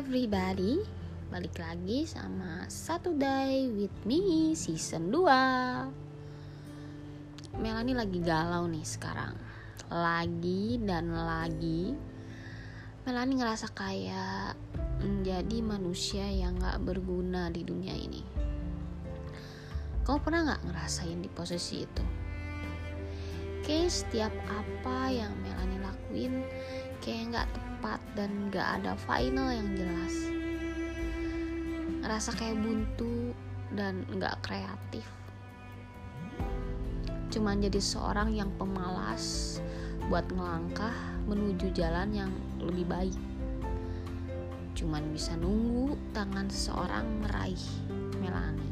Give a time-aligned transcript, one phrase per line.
[0.00, 0.80] everybody.
[1.28, 5.28] Balik lagi sama Satu Day with me season 2
[7.60, 9.36] Melani lagi galau nih sekarang.
[9.92, 11.92] Lagi dan lagi
[13.04, 14.56] Melani ngerasa kayak
[15.04, 18.24] Menjadi manusia yang gak berguna di dunia ini.
[20.08, 22.19] Kamu pernah gak ngerasain di posisi itu?
[23.70, 26.42] Kayak setiap apa yang Melani lakuin
[26.98, 30.26] Kayak gak tepat dan gak ada final yang jelas.
[32.02, 33.30] Ngerasa kayak buntu
[33.70, 35.06] dan gak kreatif.
[37.30, 39.62] Cuman jadi seorang yang pemalas
[40.10, 43.20] buat ngelangkah menuju jalan yang lebih baik.
[44.74, 47.70] Cuman bisa nunggu tangan seseorang meraih
[48.18, 48.66] Melani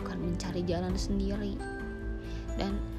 [0.00, 1.60] bukan mencari jalan sendiri.
[2.56, 2.95] Dan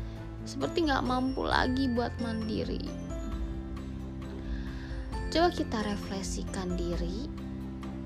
[0.48, 3.08] seperti gak mampu lagi buat mandiri
[5.28, 7.28] Coba kita refleksikan diri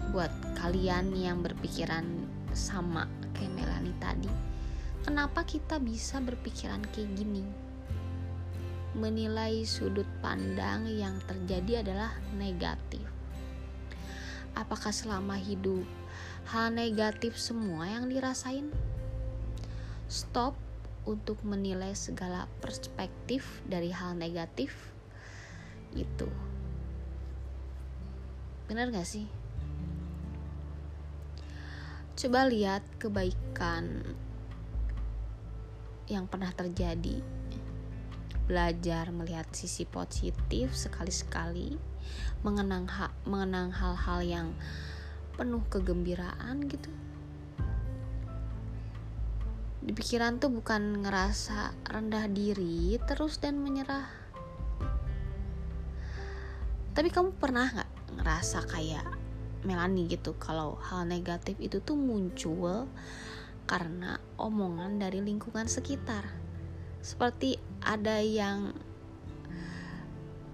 [0.10, 2.04] buat kalian yang berpikiran
[2.52, 3.06] sama
[3.38, 4.32] kayak Melani tadi.
[5.06, 7.46] Kenapa kita bisa berpikiran kayak gini?
[8.98, 13.06] Menilai sudut pandang yang terjadi adalah negatif.
[14.58, 15.86] Apakah selama hidup
[16.50, 18.74] hal negatif semua yang dirasain?
[20.10, 20.58] Stop
[21.06, 24.94] untuk menilai segala perspektif dari hal negatif
[25.92, 26.30] itu
[28.72, 29.28] Bener gak sih?
[32.16, 34.00] Coba lihat kebaikan
[36.08, 37.20] yang pernah terjadi.
[38.48, 41.76] Belajar melihat sisi positif sekali-sekali,
[42.48, 42.88] mengenang
[43.28, 44.48] mengenang hal-hal yang
[45.36, 46.88] penuh kegembiraan gitu.
[49.82, 54.06] Di pikiran tuh bukan ngerasa rendah diri terus dan menyerah.
[56.94, 59.06] Tapi kamu pernah nggak ngerasa kayak
[59.62, 62.90] Melani gitu kalau hal negatif itu tuh muncul
[63.70, 66.26] karena omongan dari lingkungan sekitar
[67.02, 68.74] seperti ada yang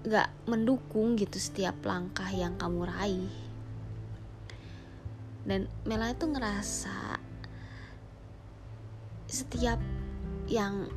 [0.04, 3.32] gak mendukung gitu setiap langkah yang kamu raih
[5.48, 7.17] dan Melani tuh ngerasa
[9.28, 9.76] setiap
[10.48, 10.88] yang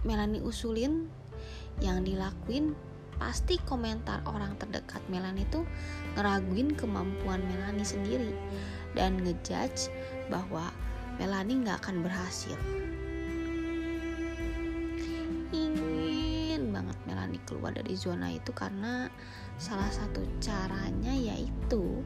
[0.00, 1.12] Melani usulin
[1.84, 2.72] yang dilakuin
[3.20, 5.60] pasti komentar orang terdekat Melani itu
[6.16, 8.32] ngeraguin kemampuan Melani sendiri
[8.96, 9.92] dan ngejudge
[10.32, 10.72] bahwa
[11.20, 12.56] Melani nggak akan berhasil.
[15.52, 19.12] Ingin banget Melani keluar dari zona itu karena
[19.60, 22.00] salah satu caranya yaitu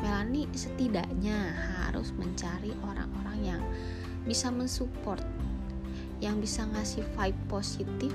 [0.00, 1.52] Melani setidaknya
[1.84, 3.62] harus mencari orang-orang yang
[4.26, 5.22] bisa mensupport,
[6.18, 8.12] yang bisa ngasih vibe positif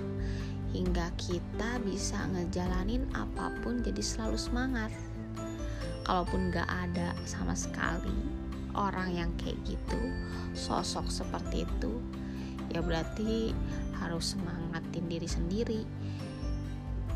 [0.72, 4.92] hingga kita bisa ngejalanin apa pun jadi selalu semangat.
[6.04, 8.16] Kalaupun gak ada sama sekali
[8.76, 10.00] orang yang kayak gitu
[10.56, 12.00] sosok seperti itu
[12.72, 13.52] ya berarti
[14.00, 15.82] harus semangatin diri sendiri.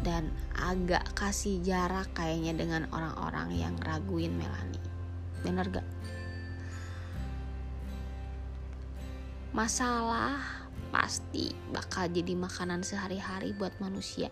[0.06, 4.77] Dan agak kasih jarak kayaknya dengan orang-orang yang raguin Melani
[5.41, 5.94] bener gak?
[9.55, 10.35] Masalah
[10.91, 14.27] pasti bakal jadi makanan sehari-hari buat manusia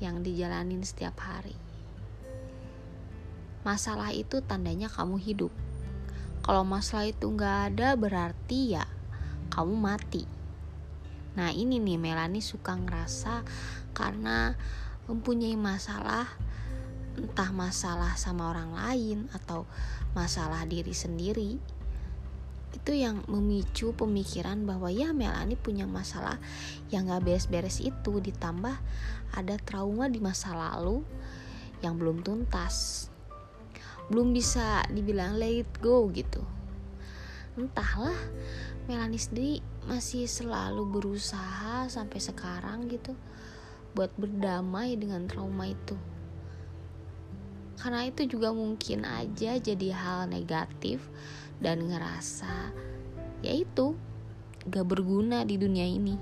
[0.00, 1.52] yang dijalanin setiap hari.
[3.60, 5.52] Masalah itu tandanya kamu hidup.
[6.40, 8.88] Kalau masalah itu nggak ada berarti ya
[9.52, 10.24] kamu mati.
[11.36, 13.44] Nah ini nih Melani suka ngerasa
[13.92, 14.56] karena
[15.12, 16.24] mempunyai masalah
[17.20, 19.68] entah masalah sama orang lain atau
[20.16, 21.60] masalah diri sendiri
[22.72, 26.40] itu yang memicu pemikiran bahwa ya Melani punya masalah
[26.88, 28.74] yang gak beres-beres itu ditambah
[29.36, 31.04] ada trauma di masa lalu
[31.84, 33.08] yang belum tuntas.
[34.08, 36.40] Belum bisa dibilang let go gitu.
[37.54, 38.16] Entahlah
[38.88, 43.14] Melani sendiri masih selalu berusaha sampai sekarang gitu
[43.92, 45.94] buat berdamai dengan trauma itu
[47.82, 51.02] karena itu juga mungkin aja jadi hal negatif
[51.58, 52.70] dan ngerasa
[53.42, 53.98] yaitu
[54.70, 56.14] gak berguna di dunia ini